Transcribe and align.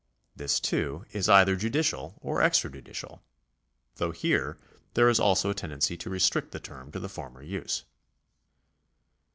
This, 0.35 0.59
too, 0.59 1.05
is 1.11 1.29
either 1.29 1.55
judicial 1.55 2.15
or 2.21 2.39
extrajudicial, 2.39 3.19
though 3.97 4.09
here 4.09 4.57
also 4.95 4.95
there 4.95 5.09
is 5.09 5.19
a 5.19 5.53
tendency 5.53 5.95
to 5.97 6.09
restrict 6.09 6.49
the 6.51 6.59
term 6.59 6.91
to 6.93 6.99
the 6.99 7.07
former 7.07 7.43
use. 7.43 7.83